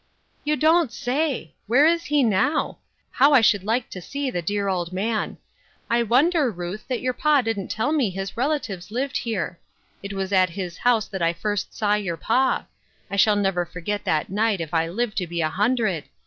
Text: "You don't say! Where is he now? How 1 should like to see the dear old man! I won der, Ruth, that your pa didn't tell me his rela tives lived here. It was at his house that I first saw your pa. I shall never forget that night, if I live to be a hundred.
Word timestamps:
"You 0.43 0.55
don't 0.55 0.91
say! 0.91 1.53
Where 1.67 1.85
is 1.85 2.05
he 2.05 2.23
now? 2.23 2.79
How 3.11 3.29
1 3.29 3.43
should 3.43 3.63
like 3.63 3.87
to 3.91 4.01
see 4.01 4.31
the 4.31 4.41
dear 4.41 4.67
old 4.67 4.91
man! 4.91 5.37
I 5.91 6.01
won 6.01 6.31
der, 6.31 6.49
Ruth, 6.49 6.87
that 6.87 7.01
your 7.01 7.13
pa 7.13 7.41
didn't 7.41 7.67
tell 7.67 7.91
me 7.91 8.09
his 8.09 8.31
rela 8.31 8.59
tives 8.59 8.89
lived 8.89 9.17
here. 9.17 9.59
It 10.01 10.13
was 10.13 10.33
at 10.33 10.49
his 10.49 10.79
house 10.79 11.07
that 11.09 11.21
I 11.21 11.33
first 11.33 11.77
saw 11.77 11.93
your 11.93 12.17
pa. 12.17 12.65
I 13.11 13.15
shall 13.15 13.35
never 13.35 13.63
forget 13.63 14.03
that 14.05 14.31
night, 14.31 14.59
if 14.59 14.73
I 14.73 14.87
live 14.87 15.13
to 15.13 15.27
be 15.27 15.39
a 15.41 15.49
hundred. 15.49 16.05